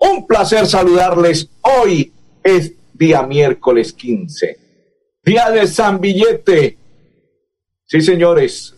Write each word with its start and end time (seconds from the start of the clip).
Un 0.00 0.26
placer 0.26 0.66
saludarles. 0.66 1.50
Hoy 1.60 2.10
es 2.42 2.72
día 2.94 3.22
miércoles 3.22 3.92
15, 3.92 4.56
día 5.22 5.50
de 5.50 5.66
San 5.66 6.00
Billete. 6.00 6.78
Sí, 7.84 8.00
señores. 8.00 8.74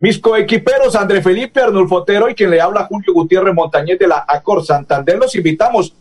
Mis 0.00 0.18
coequiperos 0.18 0.96
André 0.96 1.22
Felipe 1.22 1.62
Arnulfo 1.62 1.96
Otero 1.96 2.28
y 2.28 2.34
quien 2.34 2.50
le 2.50 2.60
habla 2.60 2.84
Julio 2.84 3.14
Gutiérrez 3.14 3.54
Montañez 3.54 3.98
de 3.98 4.06
la 4.06 4.26
Acor 4.28 4.62
Santander, 4.62 5.16
los 5.16 5.34
invitamos 5.34 5.94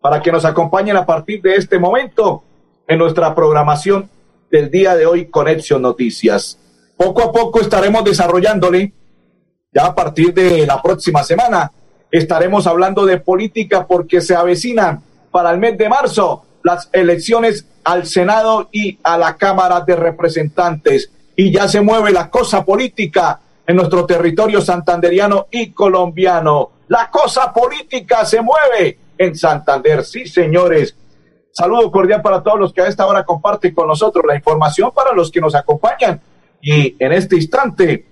para 0.00 0.22
que 0.22 0.30
nos 0.30 0.44
acompañen 0.44 0.96
a 0.96 1.04
partir 1.04 1.42
de 1.42 1.56
este 1.56 1.76
momento 1.80 2.44
en 2.86 2.98
nuestra 2.98 3.34
programación 3.34 4.08
del 4.48 4.70
día 4.70 4.94
de 4.94 5.06
hoy, 5.06 5.26
Conexión 5.26 5.82
Noticias. 5.82 6.56
Poco 6.96 7.22
a 7.22 7.32
poco 7.32 7.60
estaremos 7.60 8.04
desarrollándole 8.04 8.92
ya 9.72 9.86
a 9.86 9.94
partir 9.94 10.32
de 10.32 10.64
la 10.66 10.80
próxima 10.80 11.24
semana 11.24 11.72
estaremos 12.10 12.66
hablando 12.66 13.06
de 13.06 13.18
política 13.18 13.86
porque 13.86 14.20
se 14.20 14.34
avecinan 14.34 15.02
para 15.30 15.50
el 15.50 15.58
mes 15.58 15.76
de 15.76 15.88
marzo 15.88 16.44
las 16.62 16.88
elecciones 16.92 17.66
al 17.84 18.06
Senado 18.06 18.68
y 18.72 18.98
a 19.02 19.16
la 19.16 19.36
Cámara 19.36 19.80
de 19.80 19.96
Representantes. 19.96 21.10
Y 21.36 21.52
ya 21.52 21.68
se 21.68 21.80
mueve 21.80 22.10
la 22.10 22.28
cosa 22.30 22.64
política 22.64 23.40
en 23.66 23.76
nuestro 23.76 24.06
territorio 24.06 24.60
santanderiano 24.60 25.46
y 25.50 25.70
colombiano. 25.72 26.70
La 26.88 27.10
cosa 27.10 27.52
política 27.52 28.24
se 28.24 28.40
mueve 28.40 28.98
en 29.16 29.36
Santander. 29.36 30.04
Sí, 30.04 30.26
señores. 30.26 30.96
Saludo 31.52 31.90
cordial 31.90 32.22
para 32.22 32.42
todos 32.42 32.58
los 32.58 32.72
que 32.72 32.82
a 32.82 32.86
esta 32.86 33.06
hora 33.06 33.24
comparten 33.24 33.74
con 33.74 33.88
nosotros 33.88 34.24
la 34.26 34.34
información 34.34 34.90
para 34.94 35.12
los 35.12 35.30
que 35.30 35.40
nos 35.40 35.54
acompañan. 35.54 36.20
Y 36.60 36.96
en 36.98 37.12
este 37.12 37.36
instante 37.36 38.06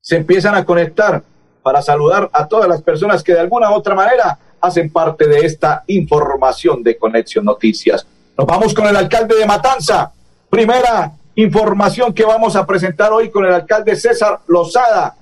se 0.00 0.16
empiezan 0.16 0.54
a 0.54 0.64
conectar 0.64 1.22
para 1.68 1.82
saludar 1.82 2.30
a 2.32 2.48
todas 2.48 2.66
las 2.66 2.80
personas 2.80 3.22
que 3.22 3.34
de 3.34 3.40
alguna 3.40 3.70
u 3.70 3.74
otra 3.74 3.94
manera 3.94 4.38
hacen 4.58 4.90
parte 4.90 5.26
de 5.26 5.40
esta 5.40 5.84
información 5.88 6.82
de 6.82 6.96
Conexión 6.96 7.44
Noticias. 7.44 8.06
Nos 8.38 8.46
vamos 8.46 8.72
con 8.72 8.86
el 8.86 8.96
alcalde 8.96 9.36
de 9.36 9.44
Matanza. 9.44 10.10
Primera 10.48 11.12
información 11.34 12.14
que 12.14 12.24
vamos 12.24 12.56
a 12.56 12.64
presentar 12.64 13.12
hoy 13.12 13.28
con 13.30 13.44
el 13.44 13.52
alcalde 13.52 13.96
César 13.96 14.38
Lozada. 14.46 15.14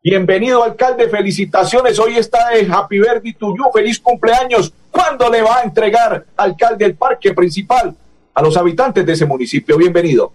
Bienvenido, 0.00 0.62
alcalde. 0.62 1.08
Felicitaciones. 1.08 1.98
Hoy 1.98 2.18
está 2.18 2.50
de 2.50 2.68
Happy 2.72 3.32
to 3.32 3.56
you. 3.56 3.64
Feliz 3.74 3.98
cumpleaños. 3.98 4.72
¿Cuándo 4.92 5.28
le 5.28 5.42
va 5.42 5.58
a 5.58 5.62
entregar, 5.62 6.24
alcalde, 6.36 6.84
el 6.84 6.94
parque 6.94 7.34
principal 7.34 7.96
a 8.32 8.40
los 8.40 8.56
habitantes 8.56 9.04
de 9.04 9.12
ese 9.12 9.26
municipio? 9.26 9.76
Bienvenido. 9.76 10.30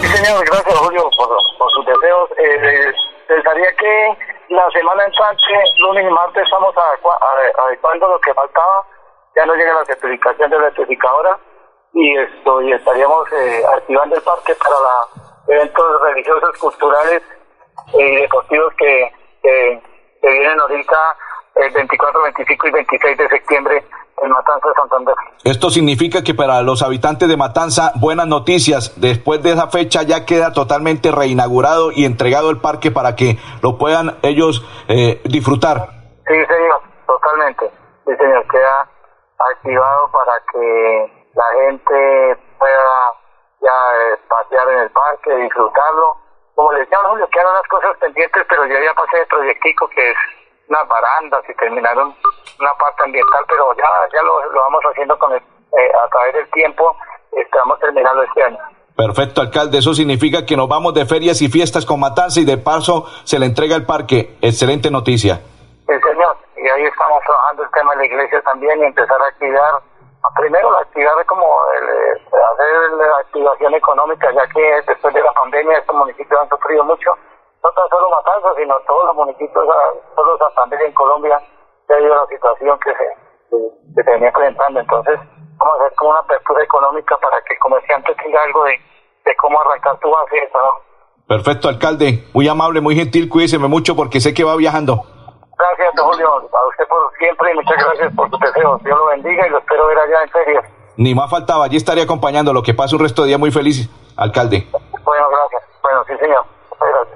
Sí, 0.00 0.08
señor. 0.08 0.44
Gracias, 0.44 0.78
Julio, 0.78 1.08
por, 1.16 1.70
sus 1.70 1.86
deseos. 1.86 2.30
Eh, 2.38 2.92
pensaría 3.28 3.68
que 3.78 4.35
la 4.48 4.70
semana 4.70 5.04
entrante, 5.04 5.42
lunes 5.78 6.04
y 6.04 6.10
martes, 6.10 6.44
estamos 6.44 6.74
adecuando 7.58 8.08
lo 8.08 8.20
que 8.20 8.34
faltaba. 8.34 8.86
Ya 9.34 9.44
no 9.44 9.54
llega 9.54 9.74
la 9.74 9.84
certificación 9.84 10.50
de 10.50 10.58
la 10.58 10.70
certificadora 10.70 11.38
y, 11.92 12.16
esto, 12.18 12.60
estaríamos 12.60 13.32
eh, 13.32 13.62
activando 13.76 14.16
el 14.16 14.22
parque 14.22 14.54
para 14.54 14.76
los 14.80 15.48
eventos 15.48 16.02
religiosos, 16.02 16.58
culturales 16.58 17.22
y 17.92 18.16
deportivos 18.16 18.72
que, 18.78 19.12
que, 19.42 19.82
que 20.22 20.28
vienen 20.28 20.60
ahorita 20.60 21.16
el 21.56 21.72
24, 21.72 22.22
25 22.22 22.68
y 22.68 22.70
26 22.70 23.18
de 23.18 23.28
septiembre 23.28 23.84
en 24.22 24.30
Matanza 24.30 24.68
de 24.68 24.74
Santander. 24.74 25.14
Esto 25.44 25.70
significa 25.70 26.22
que 26.22 26.34
para 26.34 26.62
los 26.62 26.82
habitantes 26.82 27.28
de 27.28 27.36
Matanza, 27.36 27.92
buenas 28.00 28.26
noticias. 28.26 28.98
Después 29.00 29.42
de 29.42 29.52
esa 29.52 29.68
fecha 29.68 30.02
ya 30.02 30.24
queda 30.24 30.52
totalmente 30.52 31.12
reinaugurado 31.12 31.92
y 31.92 32.04
entregado 32.04 32.50
el 32.50 32.60
parque 32.60 32.90
para 32.90 33.14
que 33.14 33.38
lo 33.62 33.78
puedan 33.78 34.16
ellos 34.22 34.64
eh, 34.88 35.20
disfrutar. 35.24 35.88
Sí, 36.26 36.34
señor, 36.34 36.80
totalmente. 37.06 37.70
Sí, 38.06 38.16
señor, 38.16 38.46
queda 38.48 38.88
activado 39.38 40.10
para 40.10 40.32
que 40.52 41.12
la 41.34 41.44
gente 41.66 42.38
pueda 42.58 43.12
ya 43.60 43.70
eh, 43.70 44.18
pasear 44.28 44.68
en 44.70 44.78
el 44.80 44.90
parque, 44.90 45.36
disfrutarlo. 45.36 46.16
Como 46.54 46.72
les 46.72 46.88
decía 46.88 46.98
Julio, 47.06 47.28
quedan 47.28 47.52
las 47.52 47.68
cosas 47.68 47.96
pendientes, 47.98 48.46
pero 48.48 48.64
yo 48.64 48.74
ya 48.80 48.94
pasé 48.94 49.20
el 49.20 49.26
proyectico 49.26 49.88
que 49.88 50.10
es 50.10 50.16
unas 50.68 50.88
barandas 50.88 51.42
y 51.48 51.54
terminaron 51.54 52.14
una 52.60 52.74
parte 52.74 53.04
ambiental, 53.04 53.44
pero 53.48 53.74
ya, 53.74 53.84
ya 54.12 54.22
lo, 54.22 54.52
lo 54.52 54.60
vamos 54.60 54.82
haciendo 54.84 55.18
con 55.18 55.32
el, 55.32 55.38
eh, 55.38 55.92
a 56.04 56.08
través 56.08 56.34
del 56.34 56.50
tiempo, 56.50 56.96
estamos 57.32 57.78
terminando 57.80 58.22
este 58.22 58.42
año. 58.42 58.58
Perfecto, 58.96 59.42
alcalde. 59.42 59.78
Eso 59.78 59.92
significa 59.92 60.46
que 60.46 60.56
nos 60.56 60.68
vamos 60.68 60.94
de 60.94 61.04
ferias 61.04 61.42
y 61.42 61.48
fiestas 61.48 61.84
con 61.84 62.00
Matanza 62.00 62.40
y 62.40 62.46
de 62.46 62.56
paso 62.56 63.04
se 63.24 63.38
le 63.38 63.44
entrega 63.44 63.76
el 63.76 63.84
parque. 63.84 64.38
Excelente 64.40 64.90
noticia. 64.90 65.36
Sí, 65.86 65.92
señor. 66.00 66.36
Y 66.56 66.66
ahí 66.66 66.84
estamos 66.84 67.20
trabajando 67.22 67.64
el 67.64 67.70
tema 67.70 67.92
de 67.92 67.98
la 67.98 68.06
iglesia 68.06 68.40
también 68.42 68.80
y 68.80 68.84
empezar 68.84 69.20
a 69.20 69.26
activar, 69.26 69.82
primero 70.34 70.72
la 70.72 70.78
actividad 70.78 71.12
como 71.26 71.44
el, 71.78 71.84
hacer 72.16 72.90
la 72.96 73.16
activación 73.20 73.74
económica, 73.74 74.32
ya 74.32 74.46
que 74.48 74.80
después 74.88 75.12
de 75.12 75.22
la 75.22 75.32
pandemia 75.32 75.78
estos 75.78 75.94
municipios 75.94 76.40
han 76.40 76.48
sufrido 76.48 76.84
mucho 76.84 77.10
no 77.62 77.70
tan 77.70 77.88
solo 77.88 78.10
Matanzas, 78.10 78.54
sino 78.56 78.74
todos 78.86 79.04
los 79.06 79.16
municipios, 79.16 79.64
todos 80.14 80.28
los 80.28 80.38
Santander 80.38 80.82
en 80.82 80.92
Colombia, 80.92 81.40
debido 81.88 82.14
a 82.14 82.16
la 82.18 82.26
situación 82.26 82.78
que 82.80 82.92
se, 82.92 83.06
que 83.94 84.02
se 84.02 84.10
venía 84.10 84.32
presentando. 84.32 84.80
Entonces, 84.80 85.18
vamos 85.58 85.80
a 85.80 85.84
hacer 85.84 85.96
como 85.96 86.10
una 86.10 86.20
apertura 86.20 86.62
económica 86.62 87.16
para 87.18 87.42
que 87.42 87.54
el 87.54 87.60
comerciante 87.60 88.14
tenga 88.14 88.42
algo 88.42 88.64
de, 88.64 88.78
de 89.24 89.36
cómo 89.36 89.60
arrancar 89.60 89.98
tu 89.98 90.10
base 90.10 90.36
de 90.36 90.46
trabajo. 90.48 90.82
Perfecto, 91.28 91.68
alcalde. 91.68 92.24
Muy 92.34 92.46
amable, 92.48 92.80
muy 92.80 92.94
gentil. 92.94 93.28
Cuídeseme 93.28 93.66
mucho 93.66 93.96
porque 93.96 94.20
sé 94.20 94.32
que 94.32 94.44
va 94.44 94.54
viajando. 94.54 95.02
Gracias, 95.58 95.94
don 95.96 96.06
Julio. 96.06 96.28
A 96.30 96.68
usted 96.68 96.86
por 96.86 97.12
siempre 97.18 97.52
y 97.52 97.54
muchas 97.56 97.84
gracias 97.84 98.14
por 98.14 98.30
sus 98.30 98.38
deseos. 98.38 98.82
Dios 98.84 98.96
lo 98.96 99.06
bendiga 99.06 99.46
y 99.46 99.50
lo 99.50 99.58
espero 99.58 99.86
ver 99.88 99.98
allá 99.98 100.22
en 100.22 100.30
ferias. 100.30 100.64
Ni 100.96 101.14
más 101.14 101.30
faltaba. 101.30 101.64
Allí 101.64 101.76
estaré 101.76 102.02
acompañando. 102.02 102.52
Lo 102.52 102.62
que 102.62 102.74
pase 102.74 102.94
un 102.94 103.02
resto 103.02 103.22
de 103.22 103.28
día 103.28 103.38
muy 103.38 103.50
feliz, 103.50 103.90
alcalde. 104.16 104.68
Bueno, 105.04 105.28
gracias. 105.28 105.62
Bueno, 105.82 106.04
sí, 106.06 106.16
señor. 106.18 106.44
Gracias. 106.78 107.15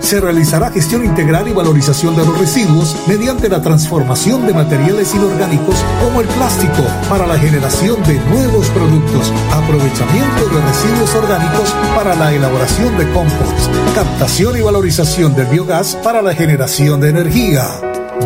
se 0.00 0.20
realizará 0.20 0.70
gestión 0.70 1.04
integral 1.04 1.48
y 1.48 1.52
valorización 1.52 2.16
de 2.16 2.24
los 2.24 2.38
residuos 2.38 2.96
mediante 3.06 3.48
la 3.48 3.62
transformación 3.62 4.46
de 4.46 4.54
materiales 4.54 5.14
inorgánicos 5.14 5.76
como 6.02 6.20
el 6.20 6.26
plástico 6.28 6.82
para 7.08 7.26
la 7.26 7.38
generación 7.38 8.02
de 8.04 8.18
nuevos 8.30 8.68
productos, 8.70 9.32
aprovechamiento 9.52 10.48
de 10.48 10.60
residuos 10.60 11.14
orgánicos 11.14 11.74
para 11.94 12.14
la 12.16 12.32
elaboración 12.32 12.96
de 12.98 13.10
compost, 13.12 13.70
captación 13.94 14.56
y 14.56 14.62
valorización 14.62 15.34
del 15.34 15.46
biogás 15.46 15.96
para 15.96 16.22
la 16.22 16.34
generación 16.34 17.00
de 17.00 17.10
energía. 17.10 17.66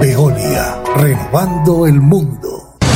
Veolia, 0.01 0.83
renovando 0.97 1.87
el 1.87 2.01
mundo. 2.01 2.64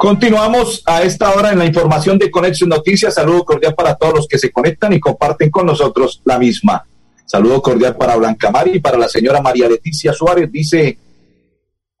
Continuamos 0.00 0.82
a 0.86 1.02
esta 1.02 1.30
hora 1.34 1.52
en 1.52 1.58
la 1.58 1.66
información 1.66 2.16
de 2.16 2.30
Conexión 2.30 2.70
Noticias. 2.70 3.14
Saludo 3.14 3.44
cordial 3.44 3.74
para 3.74 3.94
todos 3.94 4.14
los 4.14 4.26
que 4.26 4.38
se 4.38 4.50
conectan 4.50 4.94
y 4.94 4.98
comparten 4.98 5.50
con 5.50 5.66
nosotros 5.66 6.22
la 6.24 6.38
misma. 6.38 6.86
Saludo 7.26 7.60
cordial 7.60 7.96
para 7.96 8.16
Blanca 8.16 8.50
Mari 8.50 8.76
y 8.76 8.80
para 8.80 8.96
la 8.96 9.08
señora 9.08 9.42
María 9.42 9.68
Leticia 9.68 10.14
Suárez. 10.14 10.50
Dice, 10.50 10.96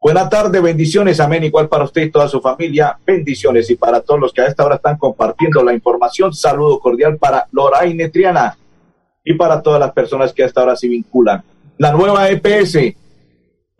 buena 0.00 0.30
tarde, 0.30 0.60
bendiciones, 0.60 1.20
amén. 1.20 1.44
Igual 1.44 1.68
para 1.68 1.84
usted 1.84 2.02
y 2.02 2.10
toda 2.10 2.26
su 2.26 2.40
familia, 2.40 2.98
bendiciones. 3.06 3.68
Y 3.68 3.76
para 3.76 4.00
todos 4.00 4.18
los 4.18 4.32
que 4.32 4.40
a 4.40 4.46
esta 4.46 4.64
hora 4.64 4.76
están 4.76 4.96
compartiendo 4.96 5.62
la 5.62 5.74
información, 5.74 6.32
saludo 6.32 6.80
cordial 6.80 7.18
para 7.18 7.46
Loraine 7.52 8.08
Triana 8.08 8.56
y 9.22 9.34
para 9.34 9.60
todas 9.60 9.78
las 9.78 9.92
personas 9.92 10.32
que 10.32 10.42
a 10.42 10.46
esta 10.46 10.62
hora 10.62 10.74
se 10.74 10.88
vinculan. 10.88 11.44
La 11.76 11.92
nueva 11.92 12.30
EPS 12.30 12.78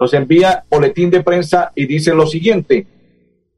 nos 0.01 0.15
envía 0.15 0.65
boletín 0.71 1.11
de 1.11 1.23
prensa 1.23 1.73
y 1.75 1.85
dice 1.85 2.15
lo 2.15 2.27
siguiente. 2.27 2.87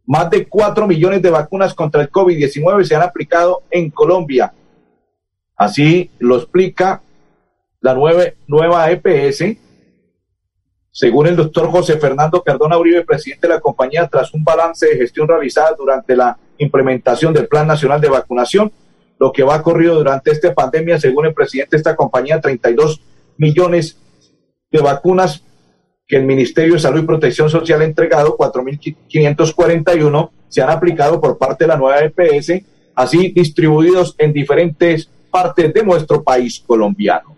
Más 0.05 0.29
de 0.29 0.49
4 0.49 0.89
millones 0.89 1.23
de 1.23 1.31
vacunas 1.31 1.73
contra 1.73 2.03
el 2.03 2.11
COVID-19 2.11 2.83
se 2.83 2.97
han 2.97 3.03
aplicado 3.03 3.63
en 3.71 3.91
Colombia. 3.91 4.53
Así 5.57 6.11
lo 6.19 6.37
explica 6.37 7.01
la 7.81 7.95
nueva, 7.95 8.25
nueva 8.49 8.91
EPS. 8.91 9.57
Según 10.91 11.29
el 11.29 11.37
doctor 11.37 11.71
José 11.71 11.99
Fernando 11.99 12.43
Cardona 12.43 12.77
Uribe, 12.77 13.05
presidente 13.05 13.47
de 13.47 13.55
la 13.55 13.61
compañía, 13.61 14.09
tras 14.09 14.35
un 14.35 14.43
balance 14.43 14.87
de 14.87 14.97
gestión 14.97 15.29
realizada 15.29 15.75
durante 15.79 16.17
la 16.17 16.37
implementación 16.59 17.33
del 17.33 17.47
Plan 17.47 17.69
Nacional 17.69 18.01
de 18.01 18.09
Vacunación, 18.09 18.73
lo 19.19 19.33
que 19.33 19.45
va 19.45 19.63
corrido 19.63 19.95
durante 19.95 20.33
esta 20.33 20.53
pandemia, 20.53 20.99
según 20.99 21.27
el 21.27 21.35
presidente 21.35 21.77
de 21.77 21.79
esta 21.79 21.95
compañía, 21.95 22.41
32 22.41 23.01
millones 23.39 23.97
de 24.73 24.81
vacunas 24.81 25.45
que 26.13 26.19
el 26.19 26.25
Ministerio 26.25 26.75
de 26.75 26.79
Salud 26.79 27.05
y 27.05 27.07
Protección 27.07 27.49
Social 27.49 27.81
ha 27.81 27.85
entregado, 27.85 28.37
4.541, 28.37 30.31
se 30.47 30.61
han 30.61 30.69
aplicado 30.69 31.19
por 31.19 31.39
parte 31.39 31.65
de 31.65 31.69
la 31.69 31.79
nueva 31.79 32.01
EPS, 32.01 32.53
así 32.95 33.33
distribuidos 33.35 34.15
en 34.19 34.31
diferentes 34.31 35.09
partes 35.31 35.73
de 35.73 35.83
nuestro 35.83 36.23
país 36.23 36.63
colombiano. 36.67 37.35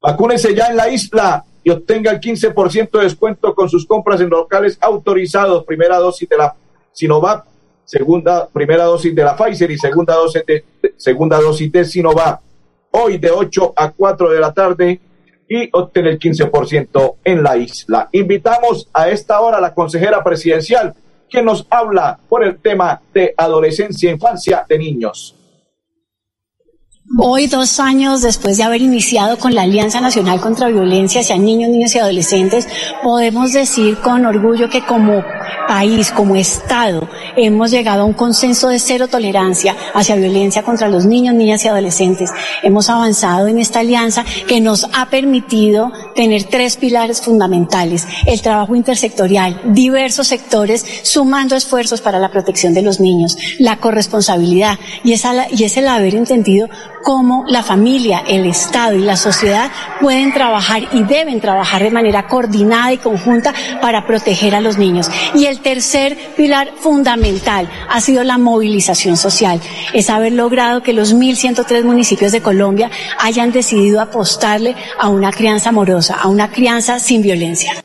Vacúnese 0.00 0.52
ya 0.52 0.66
en 0.66 0.78
la 0.78 0.88
isla 0.88 1.44
y 1.62 1.70
obtenga 1.70 2.10
el 2.10 2.18
15% 2.18 2.90
de 2.90 3.04
descuento 3.04 3.54
con 3.54 3.68
sus 3.68 3.86
compras 3.86 4.20
en 4.20 4.30
locales 4.30 4.76
autorizados. 4.80 5.64
Primera 5.64 5.98
dosis 5.98 6.28
de 6.28 6.38
la 6.38 6.56
Sinovac, 6.90 7.44
segunda, 7.84 8.48
primera 8.48 8.82
dosis 8.82 9.14
de 9.14 9.22
la 9.22 9.36
Pfizer 9.36 9.70
y 9.70 9.78
segunda 9.78 10.16
dosis 10.16 10.44
de, 10.44 10.64
segunda 10.96 11.40
dosis 11.40 11.70
de 11.70 11.84
Sinovac. 11.84 12.40
Hoy 12.90 13.18
de 13.18 13.30
8 13.30 13.74
a 13.76 13.92
4 13.92 14.28
de 14.28 14.40
la 14.40 14.52
tarde 14.52 15.00
y 15.48 15.68
obtener 15.72 16.12
el 16.12 16.18
15% 16.18 17.16
en 17.24 17.42
la 17.42 17.56
isla. 17.56 18.08
Invitamos 18.12 18.88
a 18.92 19.08
esta 19.08 19.40
hora 19.40 19.58
a 19.58 19.60
la 19.60 19.74
consejera 19.74 20.22
presidencial 20.22 20.94
que 21.28 21.42
nos 21.42 21.66
habla 21.70 22.18
por 22.28 22.44
el 22.44 22.58
tema 22.58 23.00
de 23.12 23.34
adolescencia 23.36 24.10
e 24.10 24.14
infancia 24.14 24.64
de 24.68 24.78
niños. 24.78 25.34
Hoy, 27.18 27.46
dos 27.46 27.78
años 27.78 28.22
después 28.22 28.56
de 28.56 28.62
haber 28.62 28.80
iniciado 28.80 29.36
con 29.36 29.54
la 29.54 29.62
Alianza 29.62 30.00
Nacional 30.00 30.40
contra 30.40 30.68
Violencia 30.68 31.20
hacia 31.20 31.36
Niños, 31.36 31.68
Niñas 31.68 31.94
y 31.94 31.98
Adolescentes, 31.98 32.66
podemos 33.02 33.52
decir 33.52 33.98
con 33.98 34.24
orgullo 34.24 34.70
que 34.70 34.82
como 34.82 35.22
país, 35.66 36.10
como 36.10 36.36
Estado, 36.36 37.08
hemos 37.36 37.70
llegado 37.70 38.02
a 38.02 38.04
un 38.04 38.12
consenso 38.12 38.68
de 38.68 38.78
cero 38.78 39.08
tolerancia 39.08 39.76
hacia 39.94 40.16
violencia 40.16 40.62
contra 40.62 40.88
los 40.88 41.06
niños, 41.06 41.34
niñas 41.34 41.64
y 41.64 41.68
adolescentes. 41.68 42.30
Hemos 42.62 42.88
avanzado 42.90 43.46
en 43.46 43.58
esta 43.58 43.80
alianza 43.80 44.24
que 44.46 44.60
nos 44.60 44.86
ha 44.92 45.06
permitido 45.10 45.92
tener 46.14 46.44
tres 46.44 46.76
pilares 46.76 47.20
fundamentales. 47.20 48.06
El 48.26 48.42
trabajo 48.42 48.74
intersectorial, 48.74 49.60
diversos 49.64 50.28
sectores 50.28 50.84
sumando 51.02 51.56
esfuerzos 51.56 52.00
para 52.00 52.18
la 52.18 52.30
protección 52.30 52.74
de 52.74 52.82
los 52.82 53.00
niños, 53.00 53.36
la 53.58 53.78
corresponsabilidad 53.78 54.78
y, 55.04 55.12
es 55.12 55.76
el 55.76 55.88
haber 55.88 56.14
entendido 56.14 56.68
cómo 57.04 57.44
la 57.48 57.62
familia, 57.62 58.22
el 58.28 58.46
Estado 58.46 58.96
y 58.96 59.02
la 59.02 59.16
sociedad 59.16 59.70
pueden 60.00 60.32
trabajar 60.32 60.82
y 60.92 61.02
deben 61.02 61.40
trabajar 61.40 61.82
de 61.82 61.90
manera 61.90 62.26
coordinada 62.26 62.92
y 62.92 62.98
conjunta 62.98 63.52
para 63.80 64.06
proteger 64.06 64.54
a 64.54 64.60
los 64.60 64.78
niños. 64.78 65.08
El 65.46 65.60
tercer 65.60 66.16
pilar 66.36 66.72
fundamental 66.76 67.68
ha 67.88 68.00
sido 68.00 68.24
la 68.24 68.38
movilización 68.38 69.16
social, 69.16 69.60
es 69.92 70.10
haber 70.10 70.32
logrado 70.32 70.82
que 70.82 70.92
los 70.92 71.14
1.103 71.14 71.84
municipios 71.84 72.32
de 72.32 72.42
Colombia 72.42 72.90
hayan 73.18 73.52
decidido 73.52 74.00
apostarle 74.00 74.74
a 74.98 75.08
una 75.08 75.32
crianza 75.32 75.70
amorosa, 75.70 76.16
a 76.20 76.28
una 76.28 76.50
crianza 76.50 76.98
sin 76.98 77.22
violencia. 77.22 77.82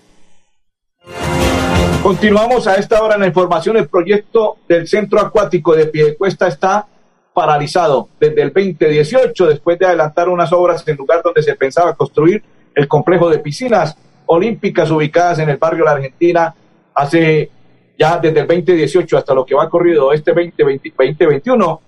Continuamos 2.03 2.67
a 2.67 2.75
esta 2.75 3.01
hora 3.03 3.15
en 3.15 3.21
la 3.21 3.27
información. 3.27 3.75
El 3.75 3.89
proyecto 3.89 4.57
del 4.67 4.87
centro 4.87 5.19
acuático 5.19 5.75
de 5.75 5.87
Piedecuesta 5.87 6.47
está 6.47 6.87
paralizado 7.33 8.09
desde 8.19 8.41
el 8.41 8.53
2018 8.53 9.47
después 9.47 9.77
de 9.77 9.85
adelantar 9.85 10.29
unas 10.29 10.51
obras 10.53 10.87
en 10.87 10.95
lugar 10.95 11.21
donde 11.21 11.43
se 11.43 11.55
pensaba 11.55 11.95
construir 11.95 12.41
el 12.73 12.87
complejo 12.87 13.29
de 13.29 13.39
piscinas 13.39 13.95
olímpicas 14.25 14.89
ubicadas 14.89 15.39
en 15.39 15.49
el 15.49 15.57
barrio 15.57 15.85
La 15.85 15.91
Argentina 15.91 16.55
hace 16.97 17.51
ya 17.97 18.17
desde 18.17 18.39
el 18.41 18.47
2018 18.47 19.17
hasta 19.17 19.33
lo 19.33 19.45
que 19.45 19.55
va 19.55 19.69
corrido 19.69 20.11
este 20.11 20.31
2020, 20.31 20.93
2021, 20.97 21.81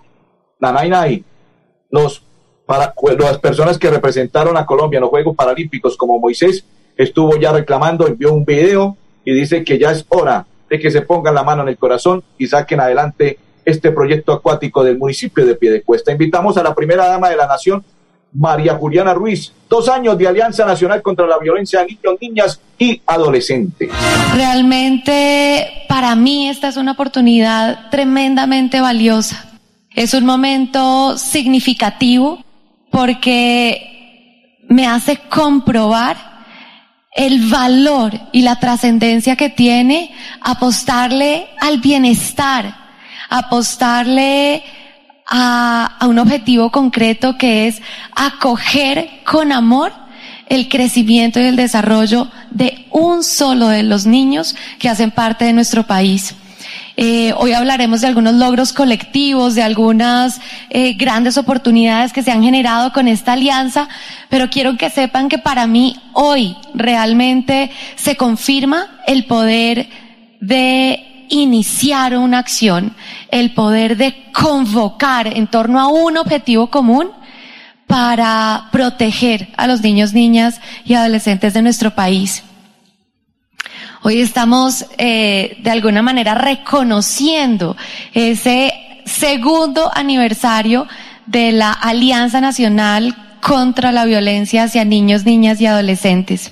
Nanay 0.60 0.90
Nay, 0.90 1.24
los, 1.90 2.24
para, 2.66 2.94
las 3.18 3.40
personas 3.40 3.78
que 3.80 3.90
representaron 3.90 4.56
a 4.56 4.66
Colombia 4.66 4.98
en 4.98 5.02
los 5.02 5.10
Juegos 5.10 5.36
Paralímpicos, 5.36 5.98
como 5.98 6.20
Moisés, 6.20 6.64
estuvo 6.96 7.38
ya 7.38 7.52
reclamando, 7.52 8.08
envió 8.08 8.32
un 8.34 8.46
video 8.46 8.98
y 9.26 9.34
dice 9.34 9.64
que 9.64 9.80
ya 9.80 9.92
es 9.92 10.06
hora 10.10 10.46
de 10.70 10.80
que 10.80 10.92
se 10.92 11.02
pongan 11.02 11.34
la 11.34 11.44
mano 11.44 11.64
en 11.64 11.70
el 11.70 11.78
corazón 11.78 12.24
y 12.38 12.46
saquen 12.46 12.80
adelante 12.80 13.40
este 13.66 13.92
proyecto 13.92 14.34
acuático 14.34 14.84
del 14.84 14.98
municipio 15.00 15.46
de 15.46 15.56
Piedecuesta. 15.56 16.12
Invitamos 16.12 16.58
a 16.58 16.64
la 16.64 16.76
primera 16.76 17.08
dama 17.08 17.30
de 17.30 17.36
la 17.36 17.48
nación, 17.48 17.84
María 18.34 18.76
Juliana 18.76 19.14
Ruiz, 19.14 19.52
dos 19.70 19.90
años 19.90 20.18
de 20.18 20.28
Alianza 20.28 20.66
Nacional 20.66 21.02
contra 21.02 21.26
la 21.26 21.40
Violencia 21.40 21.82
a 21.82 21.86
Niños, 21.86 22.16
Niñas 22.22 22.62
y 22.78 23.02
Adolescentes. 23.06 23.90
Realmente 24.36 25.86
para 25.88 26.16
mí 26.16 26.50
esta 26.50 26.68
es 26.68 26.78
una 26.78 26.92
oportunidad 26.94 27.90
tremendamente 27.90 28.82
valiosa. 28.82 29.46
Es 29.96 30.14
un 30.14 30.26
momento 30.26 31.18
significativo 31.18 32.44
porque 32.92 34.58
me 34.68 34.86
hace 34.86 35.18
comprobar 35.30 36.18
el 37.16 37.50
valor 37.50 38.14
y 38.32 38.44
la 38.44 38.60
trascendencia 38.60 39.36
que 39.36 39.50
tiene 39.50 40.14
apostarle 40.42 41.48
al 41.60 41.80
bienestar 41.80 42.90
apostarle 43.30 44.64
a, 45.30 45.98
a, 46.00 46.08
un 46.08 46.20
objetivo 46.20 46.72
concreto 46.72 47.38
que 47.38 47.68
es 47.68 47.82
acoger 48.16 49.22
con 49.24 49.52
amor 49.52 49.94
el 50.48 50.68
crecimiento 50.68 51.40
y 51.40 51.44
el 51.44 51.56
desarrollo 51.56 52.28
de 52.50 52.88
un 52.92 53.24
solo 53.24 53.68
de 53.68 53.84
los 53.84 54.06
niños 54.06 54.56
que 54.80 54.90
hacen 54.90 55.12
parte 55.12 55.46
de 55.46 55.54
nuestro 55.54 55.84
país. 55.84 56.36
Eh, 57.02 57.34
hoy 57.38 57.54
hablaremos 57.54 58.02
de 58.02 58.08
algunos 58.08 58.34
logros 58.34 58.74
colectivos, 58.74 59.56
de 59.56 59.64
algunas 59.64 60.42
eh, 60.70 60.96
grandes 60.96 61.38
oportunidades 61.38 62.12
que 62.12 62.24
se 62.24 62.32
han 62.32 62.44
generado 62.44 62.92
con 62.92 63.08
esta 63.08 63.34
alianza, 63.34 63.88
pero 64.28 64.50
quiero 64.50 64.76
que 64.76 64.90
sepan 64.90 65.30
que 65.30 65.38
para 65.38 65.66
mí 65.66 65.96
hoy 66.12 66.58
realmente 66.74 67.72
se 67.96 68.18
confirma 68.18 69.00
el 69.08 69.24
poder 69.24 69.88
de 70.42 71.09
iniciar 71.30 72.18
una 72.18 72.40
acción, 72.40 72.96
el 73.32 73.54
poder 73.54 73.98
de 73.98 74.32
convocar 74.34 75.28
en 75.28 75.48
torno 75.48 75.80
a 75.80 75.88
un 75.88 76.18
objetivo 76.18 76.70
común 76.70 77.12
para 77.88 78.70
proteger 78.72 79.50
a 79.58 79.66
los 79.66 79.82
niños, 79.82 80.14
niñas 80.14 80.62
y 80.86 80.94
adolescentes 80.94 81.54
de 81.54 81.62
nuestro 81.62 81.96
país. 81.96 82.44
Hoy 84.02 84.22
estamos 84.22 84.86
eh, 84.98 85.58
de 85.62 85.72
alguna 85.72 86.02
manera 86.02 86.36
reconociendo 86.36 87.76
ese 88.14 88.74
segundo 89.06 89.92
aniversario 89.94 90.88
de 91.26 91.52
la 91.52 91.72
Alianza 91.72 92.42
Nacional 92.42 93.16
contra 93.42 93.92
la 93.92 94.06
violencia 94.06 94.64
hacia 94.64 94.86
niños, 94.86 95.26
niñas 95.26 95.60
y 95.60 95.66
adolescentes. 95.66 96.52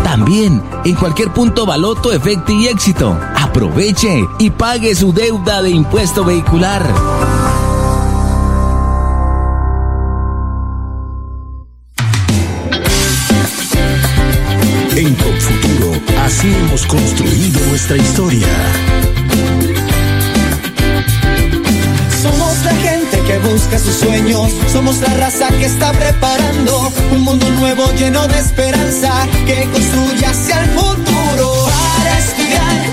También 0.11 0.61
en 0.83 0.95
cualquier 0.95 1.31
punto 1.31 1.65
baloto, 1.65 2.11
efecto 2.11 2.51
y 2.51 2.67
éxito. 2.67 3.17
Aproveche 3.33 4.27
y 4.39 4.49
pague 4.49 4.93
su 4.93 5.13
deuda 5.13 5.61
de 5.61 5.69
impuesto 5.69 6.25
vehicular. 6.25 6.85
En 14.97 15.15
Confuturo, 15.15 15.93
así 16.25 16.53
hemos 16.53 16.85
construido 16.87 17.65
nuestra 17.67 17.95
historia. 17.95 18.90
Busca 23.51 23.77
sus 23.79 23.95
sueños, 23.95 24.51
somos 24.71 24.99
la 24.99 25.13
raza 25.15 25.49
que 25.49 25.65
está 25.65 25.91
preparando 25.91 26.91
un 27.11 27.21
mundo 27.21 27.49
nuevo 27.49 27.83
lleno 27.93 28.25
de 28.27 28.37
esperanza 28.37 29.27
que 29.45 29.67
construye 29.71 30.25
hacia 30.25 30.63
el 30.63 30.69
futuro. 30.69 31.65
Para 31.97 32.19
estudiar, 32.19 32.90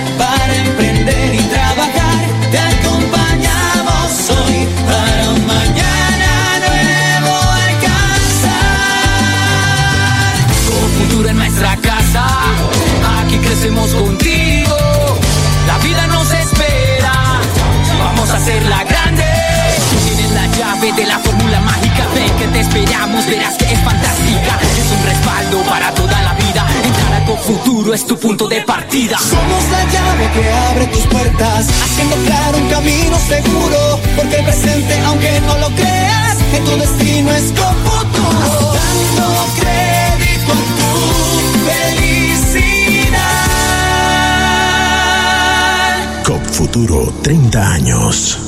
tu 28.18 28.28
punto 28.28 28.48
de 28.48 28.60
partida. 28.62 29.18
Somos 29.18 29.64
la 29.70 29.84
llave 29.84 30.30
que 30.32 30.50
abre 30.70 30.86
tus 30.86 31.06
puertas, 31.06 31.68
haciendo 31.68 32.16
claro 32.26 32.58
un 32.58 32.68
camino 32.68 33.18
seguro. 33.28 34.00
Porque 34.16 34.36
el 34.36 34.44
presente, 34.44 34.98
aunque 35.06 35.40
no 35.40 35.58
lo 35.58 35.68
creas, 35.74 36.36
que 36.50 36.60
tu 36.60 36.76
destino 36.76 37.30
es 37.32 37.52
con 37.52 37.74
futuro. 37.84 38.72
Dando 38.74 39.46
crédito 39.60 40.52
a 40.52 40.56
tu 40.78 40.92
felicidad. 41.68 43.08
COP 46.24 46.44
Futuro 46.46 47.12
30 47.22 47.72
años. 47.72 48.47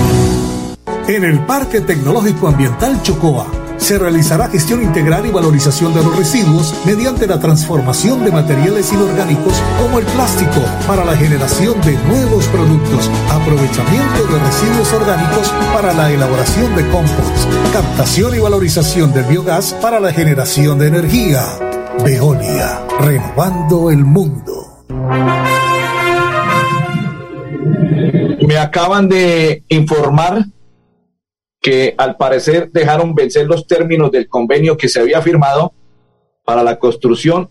En 1.07 1.23
el 1.23 1.39
Parque 1.45 1.81
Tecnológico 1.81 2.47
Ambiental 2.47 3.01
Chocoa 3.01 3.45
se 3.81 3.97
realizará 3.97 4.47
gestión 4.47 4.83
integral 4.83 5.25
y 5.25 5.31
valorización 5.31 5.93
de 5.93 6.03
los 6.03 6.15
residuos 6.15 6.73
mediante 6.85 7.27
la 7.27 7.39
transformación 7.39 8.23
de 8.23 8.31
materiales 8.31 8.93
inorgánicos 8.93 9.61
como 9.81 9.99
el 9.99 10.05
plástico 10.05 10.61
para 10.87 11.03
la 11.03 11.17
generación 11.17 11.81
de 11.81 11.97
nuevos 12.07 12.45
productos, 12.45 13.09
aprovechamiento 13.29 14.27
de 14.27 14.39
residuos 14.39 14.93
orgánicos 14.93 15.51
para 15.73 15.93
la 15.93 16.11
elaboración 16.11 16.75
de 16.75 16.87
compost, 16.89 17.73
captación 17.73 18.35
y 18.35 18.39
valorización 18.39 19.11
del 19.11 19.25
biogás 19.25 19.73
para 19.81 19.99
la 19.99 20.13
generación 20.13 20.77
de 20.77 20.87
energía. 20.87 21.43
Veolia, 22.05 22.85
renovando 22.99 23.89
el 23.89 24.05
mundo. 24.05 24.85
Me 28.51 28.57
acaban 28.57 29.07
de 29.07 29.63
informar 29.69 30.43
que 31.61 31.95
al 31.97 32.17
parecer 32.17 32.69
dejaron 32.69 33.15
vencer 33.15 33.47
los 33.47 33.65
términos 33.65 34.11
del 34.11 34.27
convenio 34.27 34.75
que 34.75 34.89
se 34.89 34.99
había 34.99 35.21
firmado 35.21 35.71
para 36.43 36.61
la 36.61 36.77
construcción 36.77 37.49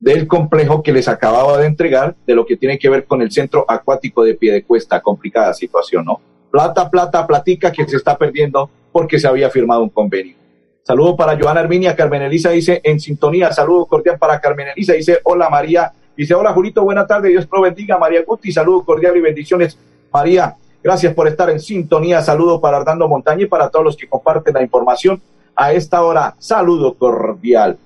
del 0.00 0.26
complejo 0.26 0.82
que 0.82 0.94
les 0.94 1.06
acababa 1.06 1.58
de 1.58 1.66
entregar, 1.66 2.16
de 2.26 2.34
lo 2.34 2.46
que 2.46 2.56
tiene 2.56 2.78
que 2.78 2.88
ver 2.88 3.04
con 3.04 3.20
el 3.20 3.30
centro 3.30 3.66
acuático 3.68 4.24
de 4.24 4.36
Piedecuesta. 4.36 5.02
Complicada 5.02 5.52
situación, 5.52 6.06
¿no? 6.06 6.22
Plata, 6.50 6.88
plata, 6.88 7.26
platica 7.26 7.70
que 7.70 7.86
se 7.86 7.98
está 7.98 8.16
perdiendo 8.16 8.70
porque 8.90 9.20
se 9.20 9.28
había 9.28 9.50
firmado 9.50 9.82
un 9.82 9.90
convenio. 9.90 10.36
Saludo 10.82 11.14
para 11.14 11.38
Joana 11.38 11.60
Herminia, 11.60 11.94
Carmen 11.94 12.22
Elisa 12.22 12.48
dice 12.48 12.80
en 12.82 12.98
sintonía, 12.98 13.52
saludo 13.52 13.84
cordial 13.84 14.16
para 14.18 14.40
Carmen 14.40 14.68
Elisa, 14.68 14.94
dice 14.94 15.20
hola 15.24 15.50
María, 15.50 15.92
dice 16.16 16.34
hola 16.34 16.52
Julito, 16.52 16.82
buena 16.82 17.06
tarde, 17.06 17.28
Dios 17.28 17.48
lo 17.50 17.60
bendiga, 17.62 17.98
María 17.98 18.22
Guti, 18.26 18.52
saludo 18.52 18.84
cordial 18.84 19.16
y 19.16 19.20
bendiciones, 19.20 19.78
María, 20.12 20.56
gracias 20.82 21.14
por 21.14 21.28
estar 21.28 21.50
en 21.50 21.60
sintonía, 21.60 22.22
saludo 22.22 22.60
para 22.60 22.78
Hernando 22.78 23.08
Montaña 23.08 23.42
y 23.42 23.46
para 23.46 23.70
todos 23.70 23.84
los 23.84 23.96
que 23.96 24.08
comparten 24.08 24.54
la 24.54 24.62
información 24.62 25.20
a 25.54 25.72
esta 25.72 26.02
hora, 26.02 26.34
saludo 26.38 26.94
cordial. 26.94 27.78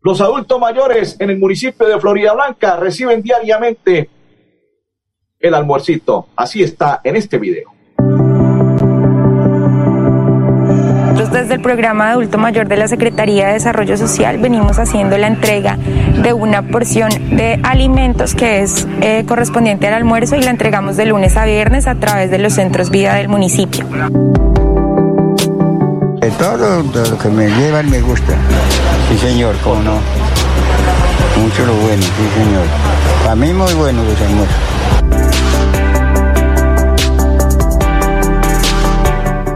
Los 0.00 0.20
adultos 0.20 0.60
mayores 0.60 1.16
en 1.18 1.30
el 1.30 1.38
municipio 1.38 1.86
de 1.88 1.98
Florida 1.98 2.32
Blanca 2.32 2.76
reciben 2.76 3.22
diariamente 3.22 4.08
el 5.38 5.54
almuercito, 5.54 6.28
así 6.36 6.62
está 6.62 7.00
en 7.02 7.16
este 7.16 7.38
video. 7.38 7.75
Desde 11.36 11.54
el 11.54 11.60
programa 11.60 12.10
Adulto 12.10 12.38
Mayor 12.38 12.66
de 12.66 12.78
la 12.78 12.88
Secretaría 12.88 13.48
de 13.48 13.52
Desarrollo 13.54 13.98
Social 13.98 14.38
venimos 14.38 14.78
haciendo 14.78 15.18
la 15.18 15.26
entrega 15.26 15.76
de 15.76 16.32
una 16.32 16.62
porción 16.62 17.10
de 17.36 17.60
alimentos 17.62 18.34
que 18.34 18.62
es 18.62 18.88
eh, 19.02 19.24
correspondiente 19.28 19.86
al 19.86 19.94
almuerzo 19.94 20.36
y 20.36 20.42
la 20.42 20.50
entregamos 20.50 20.96
de 20.96 21.04
lunes 21.04 21.36
a 21.36 21.44
viernes 21.44 21.86
a 21.86 21.94
través 21.96 22.30
de 22.30 22.38
los 22.38 22.54
centros 22.54 22.88
vida 22.90 23.14
del 23.14 23.28
municipio. 23.28 23.84
De 26.20 26.30
todo 26.38 26.82
de 26.82 27.10
lo 27.10 27.18
que 27.18 27.28
me 27.28 27.48
llevan 27.48 27.90
me 27.90 28.00
gusta. 28.00 28.32
Sí, 29.10 29.18
señor, 29.18 29.56
cómo 29.62 29.82
no. 29.82 29.98
Mucho 31.42 31.66
lo 31.66 31.74
bueno, 31.74 32.02
sí, 32.02 32.28
señor. 32.34 32.64
Para 33.22 33.34
mí 33.36 33.52
muy 33.52 33.74
bueno 33.74 34.02
los 34.04 34.20
almuerzos. 34.22 35.35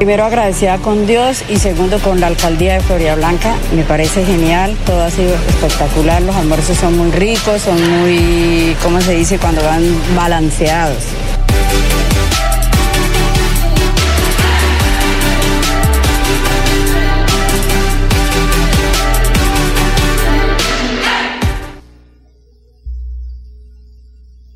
Primero 0.01 0.25
agradecida 0.25 0.79
con 0.79 1.07
Dios 1.07 1.45
y 1.51 1.59
segundo 1.59 1.99
con 1.99 2.21
la 2.21 2.29
alcaldía 2.29 2.73
de 2.73 2.81
Florida 2.81 3.17
Blanca. 3.17 3.55
Me 3.77 3.83
parece 3.83 4.25
genial, 4.25 4.75
todo 4.87 5.03
ha 5.03 5.11
sido 5.11 5.35
espectacular, 5.35 6.23
los 6.23 6.35
almuerzos 6.35 6.79
son 6.79 6.97
muy 6.97 7.11
ricos, 7.11 7.61
son 7.61 8.01
muy, 8.01 8.75
¿cómo 8.83 8.99
se 9.03 9.13
dice? 9.13 9.39
Cuando 9.39 9.63
van 9.63 9.83
balanceados. 10.17 11.05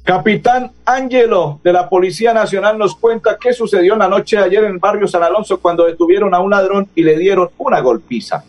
Capitán 0.05 0.71
Ángelo 0.85 1.61
de 1.65 1.73
la 1.73 1.89
Policía 1.89 2.35
Nacional 2.35 2.77
nos 2.77 2.95
cuenta 2.95 3.39
qué 3.41 3.55
sucedió 3.55 3.97
la 3.97 4.07
noche 4.07 4.37
de 4.37 4.45
ayer 4.45 4.65
en 4.65 4.73
el 4.73 4.79
barrio 4.79 5.09
San 5.09 5.23
Alonso 5.23 5.59
cuando 5.61 5.87
detuvieron 5.87 6.35
a 6.35 6.41
un 6.41 6.51
ladrón 6.51 6.87
y 6.95 7.03
le 7.03 7.17
dieron 7.17 7.49
una 7.57 7.81
golpiza. 7.81 8.45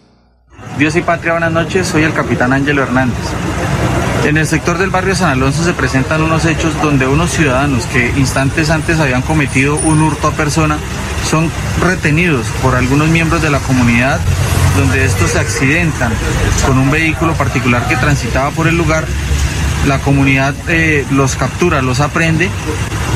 Dios 0.78 0.98
y 0.98 1.02
patria, 1.02 1.32
buenas 1.32 1.54
noches. 1.54 1.88
Soy 1.88 2.04
el 2.04 2.14
capitán 2.14 2.52
Ángelo 2.52 2.84
Hernández. 2.84 3.24
En 4.26 4.36
el 4.36 4.46
sector 4.48 4.78
del 4.78 4.90
barrio 4.90 5.16
San 5.16 5.30
Alonso 5.30 5.64
se 5.64 5.72
presentan 5.72 6.24
unos 6.24 6.44
hechos 6.46 6.74
donde 6.82 7.08
unos 7.08 7.30
ciudadanos 7.30 7.86
que 7.86 8.10
instantes 8.18 8.70
antes 8.70 9.00
habían 9.00 9.22
cometido 9.22 9.78
un 9.78 10.02
hurto 10.02 10.28
a 10.28 10.32
persona 10.32 10.78
son 11.30 11.50
retenidos 11.82 12.48
por 12.62 12.76
algunos 12.76 13.08
miembros 13.08 13.42
de 13.42 13.50
la 13.50 13.60
comunidad 13.60 14.20
donde 14.76 15.06
estos 15.06 15.32
se 15.32 15.40
accidentan 15.40 16.12
con 16.68 16.78
un 16.78 16.92
vehículo 16.92 17.34
particular 17.34 17.88
que 17.88 17.96
transitaba 17.96 18.52
por 18.52 18.68
el 18.68 18.78
lugar 18.78 19.06
la 19.88 20.00
comunidad 20.00 20.54
eh, 20.68 21.06
los 21.12 21.36
captura, 21.36 21.82
los 21.82 22.00
aprende. 22.00 22.50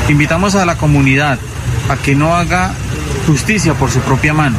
Invitamos 0.07 0.55
a 0.55 0.65
la 0.65 0.77
comunidad 0.77 1.39
a 1.89 1.97
que 1.97 2.15
no 2.15 2.35
haga 2.35 2.73
justicia 3.27 3.73
por 3.73 3.91
su 3.91 3.99
propia 3.99 4.33
mano, 4.33 4.57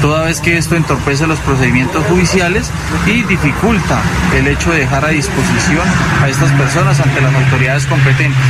toda 0.00 0.24
vez 0.24 0.40
que 0.40 0.56
esto 0.56 0.76
entorpece 0.76 1.26
los 1.26 1.38
procedimientos 1.40 2.04
judiciales 2.06 2.70
y 3.06 3.22
dificulta 3.22 4.00
el 4.36 4.46
hecho 4.46 4.70
de 4.72 4.80
dejar 4.80 5.04
a 5.04 5.08
disposición 5.08 5.86
a 6.22 6.28
estas 6.28 6.50
personas 6.52 7.00
ante 7.00 7.20
las 7.20 7.34
autoridades 7.34 7.86
competentes. 7.86 8.40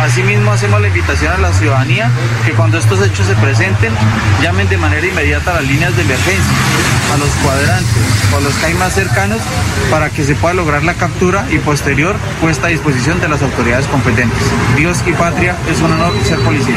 Asimismo, 0.00 0.52
hacemos 0.52 0.80
la 0.80 0.88
invitación 0.88 1.32
a 1.32 1.38
la 1.38 1.52
ciudadanía 1.52 2.10
que 2.44 2.52
cuando 2.52 2.78
estos 2.78 3.02
hechos 3.02 3.26
se 3.26 3.34
presenten, 3.36 3.92
llamen 4.42 4.68
de 4.68 4.76
manera 4.76 5.06
inmediata 5.06 5.52
a 5.52 5.54
las 5.54 5.64
líneas 5.64 5.96
de 5.96 6.02
emergencia, 6.02 6.56
a 7.14 7.18
los 7.18 7.30
cuadrantes 7.42 8.32
o 8.32 8.36
a 8.36 8.40
los 8.40 8.54
que 8.54 8.66
hay 8.66 8.74
más 8.74 8.94
cercanos 8.94 9.38
para 9.90 10.10
que 10.10 10.24
se 10.24 10.34
pueda 10.34 10.54
lograr 10.54 10.84
la 10.84 10.94
captura 10.94 11.46
y 11.50 11.58
posterior 11.58 12.16
puesta 12.40 12.66
a 12.66 12.70
disposición 12.70 13.20
de 13.20 13.28
las 13.28 13.42
autoridades 13.42 13.86
competentes. 13.86 14.38
Dios 14.76 15.02
y 15.06 15.12
patria 15.12 15.56
es 15.70 15.80
un 15.80 15.92
honor 15.92 16.12
ser 16.24 16.38
policía. 16.40 16.76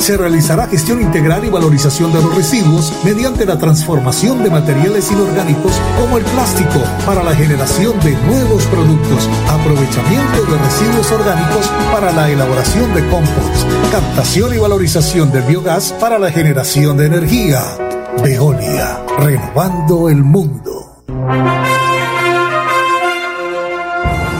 se 0.00 0.16
realizará 0.16 0.66
gestión 0.66 1.02
integral 1.02 1.44
y 1.44 1.50
valorización 1.50 2.12
de 2.12 2.22
los 2.22 2.34
residuos 2.34 2.92
mediante 3.04 3.44
la 3.44 3.58
transformación 3.58 4.42
de 4.42 4.50
materiales 4.50 5.12
inorgánicos 5.12 5.72
como 6.00 6.16
el 6.16 6.24
plástico 6.24 6.80
para 7.04 7.22
la 7.22 7.34
generación 7.34 8.00
de 8.00 8.12
nuevos 8.12 8.64
productos, 8.66 9.28
aprovechamiento 9.48 10.44
de 10.44 10.58
residuos 10.58 11.12
orgánicos 11.12 11.70
para 11.92 12.12
la 12.12 12.30
elaboración 12.30 12.92
de 12.94 13.06
compost, 13.08 13.92
captación 13.92 14.54
y 14.54 14.58
valorización 14.58 15.30
del 15.30 15.42
biogás 15.42 15.92
para 16.00 16.18
la 16.18 16.30
generación 16.30 16.96
de 16.96 17.06
energía. 17.06 17.60
Veolia, 18.22 19.04
renovando 19.18 20.08
el 20.08 20.24
mundo. 20.24 21.04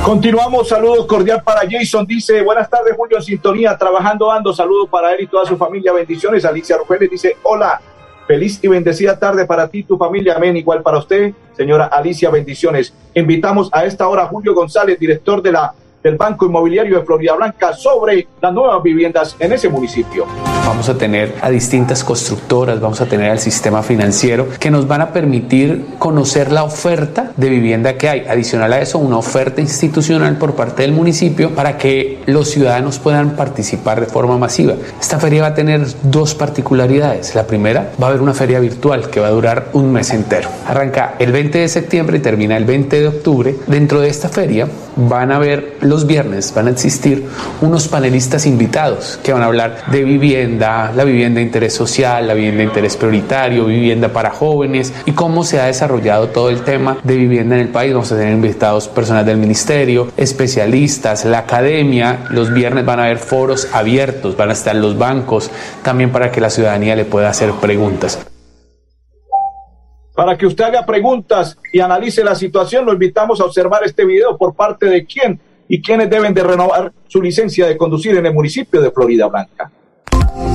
Continuamos, 0.05 0.67
saludos 0.69 1.05
cordial 1.07 1.43
para 1.43 1.61
Jason. 1.71 2.07
Dice, 2.07 2.41
buenas 2.41 2.71
tardes, 2.71 2.97
Julio 2.97 3.19
en 3.19 3.23
Sintonía, 3.23 3.77
trabajando 3.77 4.33
ando. 4.33 4.53
Saludos 4.53 4.89
para 4.89 5.13
él 5.13 5.21
y 5.21 5.27
toda 5.27 5.45
su 5.45 5.59
familia. 5.59 5.93
Bendiciones. 5.93 6.45
Alicia 6.45 6.79
Rogeles 6.79 7.11
dice, 7.11 7.37
hola, 7.43 7.81
feliz 8.27 8.59
y 8.63 8.69
bendecida 8.69 9.19
tarde 9.19 9.45
para 9.45 9.69
ti 9.69 9.83
tu 9.83 9.99
familia. 9.99 10.37
Amén. 10.37 10.57
Igual 10.57 10.83
para 10.83 10.99
usted, 10.99 11.35
señora 11.55 11.85
Alicia, 11.85 12.31
bendiciones. 12.31 12.95
Invitamos 13.15 13.69
a 13.73 13.85
esta 13.85 14.09
hora 14.09 14.23
a 14.23 14.27
Julio 14.27 14.55
González, 14.55 14.99
director 14.99 15.43
de 15.43 15.53
la 15.53 15.75
del 16.03 16.17
Banco 16.17 16.47
Inmobiliario 16.47 16.99
de 16.99 17.05
Florida 17.05 17.35
Blanca 17.35 17.73
sobre 17.75 18.27
las 18.41 18.53
nuevas 18.53 18.83
viviendas 18.83 19.37
en 19.39 19.53
ese 19.53 19.69
municipio. 19.69 20.27
Vamos 20.67 20.89
a 20.89 20.97
tener 20.97 21.35
a 21.43 21.51
distintas 21.51 22.05
constructoras, 22.05 22.81
vamos 22.81 23.01
a 23.01 23.07
tener 23.07 23.31
al 23.31 23.39
sistema 23.39 23.83
financiero 23.83 24.47
que 24.59 24.71
nos 24.71 24.87
van 24.87 25.01
a 25.03 25.13
permitir 25.13 25.85
conocer 25.99 26.53
la 26.53 26.65
oferta 26.65 27.33
de 27.37 27.49
vivienda 27.49 27.95
que 27.99 28.09
hay. 28.09 28.21
Adicional 28.21 28.73
a 28.73 28.81
eso, 28.81 28.99
una 28.99 29.19
oferta 29.19 29.61
institucional 29.61 30.39
por 30.39 30.55
parte 30.55 30.83
del 30.83 30.93
municipio 30.93 31.51
para 31.55 31.77
que 31.77 32.21
los 32.27 32.49
ciudadanos 32.49 32.99
puedan 32.99 33.37
participar 33.37 34.01
de 34.01 34.07
forma 34.07 34.39
masiva. 34.39 34.75
Esta 35.01 35.19
feria 35.19 35.43
va 35.43 35.49
a 35.49 35.55
tener 35.55 35.87
dos 36.03 36.35
particularidades. 36.35 37.35
La 37.35 37.47
primera, 37.47 37.93
va 38.01 38.07
a 38.07 38.11
haber 38.11 38.23
una 38.23 38.35
feria 38.35 38.61
virtual 38.61 39.11
que 39.11 39.21
va 39.21 39.27
a 39.27 39.31
durar 39.31 39.69
un 39.73 39.93
mes 39.93 40.13
entero. 40.13 40.49
Arranca 40.67 41.15
el 41.19 41.33
20 41.33 41.59
de 41.59 41.69
septiembre 41.69 42.19
y 42.19 42.21
termina 42.21 42.57
el 42.57 42.65
20 42.65 43.01
de 43.01 43.09
octubre. 43.09 43.57
Dentro 43.67 44.01
de 44.01 44.09
esta 44.09 44.29
feria 44.29 44.69
van 44.97 45.33
a 45.33 45.37
haber 45.37 45.77
los 45.91 46.07
viernes 46.07 46.55
van 46.55 46.69
a 46.69 46.71
existir 46.71 47.27
unos 47.61 47.89
panelistas 47.89 48.47
invitados 48.47 49.19
que 49.25 49.33
van 49.33 49.43
a 49.43 49.47
hablar 49.47 49.91
de 49.91 50.05
vivienda, 50.05 50.93
la 50.95 51.03
vivienda 51.03 51.41
de 51.41 51.47
interés 51.47 51.75
social, 51.75 52.29
la 52.29 52.35
vivienda 52.35 52.59
de 52.59 52.69
interés 52.69 52.97
prioritario, 52.97 53.65
vivienda 53.65 54.09
para 54.09 54.31
jóvenes 54.31 54.95
y 55.05 55.13
cómo 55.13 55.43
se 55.43 55.61
ha 55.61 55.67
desarrollado 55.67 56.29
todo 56.29 56.49
el 56.49 56.63
tema 56.63 56.99
de 57.03 57.17
vivienda 57.17 57.57
en 57.57 57.63
el 57.63 57.69
país. 57.71 57.93
Vamos 57.93 58.13
a 58.13 58.17
tener 58.17 58.33
invitados 58.33 58.87
personal 58.87 59.27
del 59.27 59.39
ministerio, 59.39 60.13
especialistas, 60.17 61.25
la 61.25 61.39
academia. 61.41 62.21
Los 62.31 62.55
viernes 62.55 62.87
van 62.87 63.01
a 63.01 63.07
haber 63.07 63.19
foros 63.19 63.67
abiertos, 63.73 64.37
van 64.37 64.51
a 64.51 64.53
estar 64.53 64.77
los 64.77 64.97
bancos, 64.97 65.51
también 65.83 66.13
para 66.13 66.31
que 66.31 66.41
la 66.41 66.51
ciudadanía 66.51 66.95
le 66.95 67.05
pueda 67.05 67.31
hacer 67.31 67.51
preguntas. 67.55 68.25
Para 70.15 70.39
que 70.39 70.47
usted 70.47 70.63
haga 70.63 70.87
preguntas 70.87 71.59
y 71.73 71.81
analice 71.81 72.23
la 72.23 72.37
situación, 72.37 72.87
lo 72.87 72.93
invitamos 72.93 73.41
a 73.41 73.45
observar 73.45 73.83
este 73.85 74.05
video 74.05 74.37
por 74.39 74.55
parte 74.55 74.87
de 74.87 75.05
quién 75.05 75.41
y 75.73 75.81
quiénes 75.81 76.11
deben 76.11 76.35
de 76.35 76.43
renovar 76.43 76.93
su 77.07 77.23
licencia 77.23 77.69
de 77.69 77.77
conducir 77.77 78.17
en 78.17 78.27
el 78.27 78.35
municipio 78.35 78.81
de 78.81 78.91
Florida 78.91 79.29
Blanca. 79.29 79.71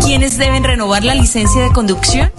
¿Quiénes 0.04 0.38
deben 0.38 0.66
renovar 0.66 1.06
la 1.06 1.16
licencia 1.16 1.64
de 1.64 1.70
conducción? 1.72 2.30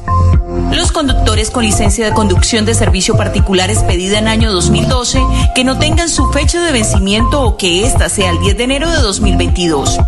Los 0.73 0.93
conductores 0.93 1.51
con 1.51 1.65
licencia 1.65 2.05
de 2.05 2.13
conducción 2.13 2.65
de 2.65 2.75
servicio 2.75 3.17
particular 3.17 3.71
expedida 3.71 4.19
en 4.19 4.29
año 4.29 4.53
2012 4.53 5.23
que 5.55 5.65
no 5.65 5.79
tengan 5.79 6.09
su 6.09 6.31
fecha 6.33 6.63
de 6.63 6.73
vencimiento 6.73 7.43
o 7.43 7.57
que 7.57 7.85
ésta 7.85 8.09
sea 8.09 8.31
el 8.31 8.39
10 8.41 8.57
de 8.57 8.65
enero 8.65 8.91
de 8.91 8.99
2022. 8.99 9.99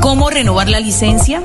¿Cómo 0.00 0.30
renovar 0.30 0.68
la 0.68 0.80
licencia? 0.80 1.42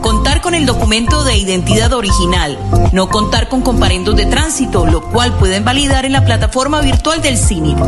Contar 0.00 0.40
con 0.40 0.54
el 0.54 0.66
documento 0.66 1.24
de 1.24 1.36
identidad 1.36 1.92
original, 1.92 2.58
no 2.92 3.08
contar 3.08 3.48
con 3.48 3.62
comparendos 3.62 4.16
de 4.16 4.26
tránsito, 4.26 4.84
lo 4.84 5.00
cual 5.00 5.32
pueden 5.38 5.64
validar 5.64 6.04
en 6.04 6.12
la 6.12 6.24
plataforma 6.24 6.80
virtual 6.80 7.22
del 7.22 7.38
CINIC. 7.38 7.78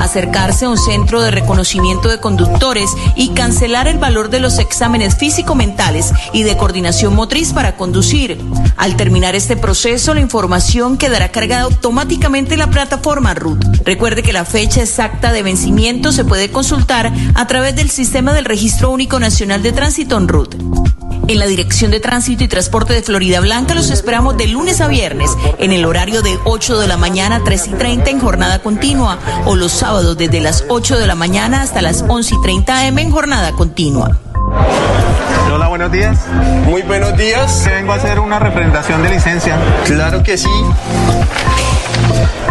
Acercarse 0.00 0.66
a 0.66 0.70
un 0.70 0.78
centro 0.78 1.20
de 1.20 1.32
reconocimiento 1.32 2.08
de 2.08 2.20
conductores 2.20 2.90
y 3.16 3.30
cancelar 3.30 3.88
el 3.88 3.98
valor 3.98 4.30
de 4.30 4.38
los 4.38 4.58
exámenes 4.58 5.16
físico-mentales 5.16 6.12
y 6.32 6.44
de 6.44 6.56
coordinación 6.56 7.16
motriz 7.16 7.52
para 7.52 7.76
conducir. 7.76 8.40
Al 8.88 8.96
terminar 8.96 9.36
este 9.36 9.54
proceso, 9.54 10.14
la 10.14 10.20
información 10.20 10.96
quedará 10.96 11.30
cargada 11.30 11.64
automáticamente 11.64 12.54
en 12.54 12.60
la 12.60 12.70
plataforma 12.70 13.34
RUT. 13.34 13.62
Recuerde 13.84 14.22
que 14.22 14.32
la 14.32 14.46
fecha 14.46 14.80
exacta 14.80 15.30
de 15.30 15.42
vencimiento 15.42 16.10
se 16.10 16.24
puede 16.24 16.50
consultar 16.50 17.12
a 17.34 17.46
través 17.46 17.76
del 17.76 17.90
sistema 17.90 18.32
del 18.32 18.46
Registro 18.46 18.88
Único 18.90 19.20
Nacional 19.20 19.62
de 19.62 19.72
Tránsito 19.72 20.16
en 20.16 20.26
RUT. 20.26 20.54
En 21.28 21.38
la 21.38 21.46
Dirección 21.46 21.90
de 21.90 22.00
Tránsito 22.00 22.44
y 22.44 22.48
Transporte 22.48 22.94
de 22.94 23.02
Florida 23.02 23.40
Blanca 23.40 23.74
los 23.74 23.90
esperamos 23.90 24.38
de 24.38 24.46
lunes 24.46 24.80
a 24.80 24.88
viernes 24.88 25.32
en 25.58 25.72
el 25.72 25.84
horario 25.84 26.22
de 26.22 26.38
8 26.46 26.78
de 26.78 26.88
la 26.88 26.96
mañana 26.96 27.36
a 27.36 27.44
3 27.44 27.66
y 27.66 27.70
30 27.72 28.08
en 28.08 28.20
jornada 28.20 28.62
continua 28.62 29.18
o 29.44 29.54
los 29.54 29.72
sábados 29.72 30.16
desde 30.16 30.40
las 30.40 30.64
8 30.70 30.98
de 30.98 31.06
la 31.06 31.14
mañana 31.14 31.60
hasta 31.60 31.82
las 31.82 32.06
11 32.08 32.36
y 32.36 32.42
30 32.42 32.86
am 32.86 32.98
en 33.00 33.10
jornada 33.10 33.52
continua. 33.52 34.18
Buenos 35.78 35.92
días. 35.92 36.18
Muy 36.64 36.82
buenos 36.82 37.16
días. 37.16 37.62
Que 37.64 37.72
vengo 37.72 37.92
a 37.92 37.94
hacer 37.94 38.18
una 38.18 38.40
representación 38.40 39.00
de 39.00 39.10
licencia. 39.10 39.56
Claro 39.84 40.24
que 40.24 40.36
sí. 40.36 40.50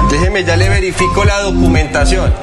Déjeme, 0.10 0.46
ya 0.46 0.56
le 0.56 0.70
verifico 0.70 1.26
la 1.26 1.42
documentación. 1.42 2.34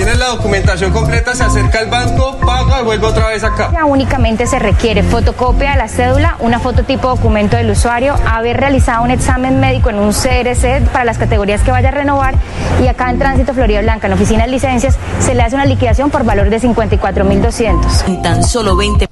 Tienes 0.00 0.18
la 0.18 0.28
documentación 0.28 0.92
completa, 0.92 1.34
se 1.34 1.44
acerca 1.44 1.78
al 1.80 1.88
banco, 1.88 2.38
paga 2.38 2.80
y 2.80 2.84
vuelve 2.84 3.06
otra 3.06 3.28
vez 3.28 3.44
acá. 3.44 3.84
Únicamente 3.84 4.46
se 4.46 4.58
requiere 4.58 5.02
fotocopia 5.02 5.72
de 5.72 5.76
la 5.76 5.88
cédula, 5.88 6.36
una 6.38 6.58
fototipo 6.58 7.08
documento 7.08 7.58
del 7.58 7.70
usuario, 7.70 8.14
haber 8.26 8.56
realizado 8.56 9.04
un 9.04 9.10
examen 9.10 9.60
médico 9.60 9.90
en 9.90 9.98
un 9.98 10.14
CRC 10.14 10.88
para 10.90 11.04
las 11.04 11.18
categorías 11.18 11.60
que 11.60 11.70
vaya 11.70 11.90
a 11.90 11.92
renovar 11.92 12.34
y 12.82 12.86
acá 12.86 13.10
en 13.10 13.18
Tránsito 13.18 13.52
Florida 13.52 13.82
Blanca, 13.82 14.06
en 14.06 14.12
la 14.12 14.16
oficina 14.16 14.46
de 14.46 14.50
licencias, 14.52 14.96
se 15.20 15.34
le 15.34 15.42
hace 15.42 15.54
una 15.54 15.66
liquidación 15.66 16.08
por 16.08 16.24
valor 16.24 16.48
de 16.48 16.62
54.200. 16.62 18.06
En 18.06 18.22
tan 18.22 18.42
solo 18.42 18.76
20 18.76 19.09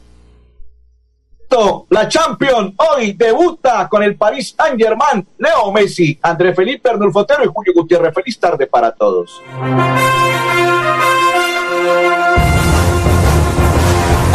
la 1.90 2.08
Champions 2.08 2.74
hoy 2.76 3.12
debuta 3.12 3.88
con 3.88 4.02
el 4.02 4.16
París 4.16 4.54
Saint 4.56 4.80
Germain, 4.80 5.26
Leo 5.38 5.72
Messi, 5.72 6.18
André 6.22 6.54
Felipe 6.54 6.90
Arnulfotero 6.90 7.44
y 7.44 7.48
Julio 7.52 7.72
Gutiérrez. 7.74 8.14
Feliz 8.14 8.38
tarde 8.38 8.66
para 8.66 8.92
todos. 8.92 9.40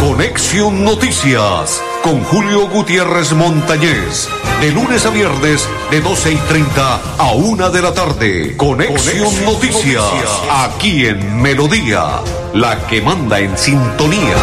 Conexión 0.00 0.84
Noticias 0.84 1.82
con 2.02 2.22
Julio 2.24 2.68
Gutiérrez 2.68 3.32
Montañez. 3.32 4.28
De 4.60 4.70
lunes 4.70 5.04
a 5.06 5.10
viernes, 5.10 5.68
de 5.90 6.00
12 6.00 6.32
y 6.32 6.36
30 6.36 7.00
a 7.18 7.32
1 7.32 7.70
de 7.70 7.82
la 7.82 7.94
tarde. 7.94 8.56
Conexión, 8.56 9.44
Noticias, 9.44 10.04
aquí 10.50 11.06
en 11.06 11.42
Melodía, 11.42 12.20
la 12.52 12.86
que 12.86 13.00
manda 13.00 13.40
en 13.40 13.56
sintonía. 13.56 14.36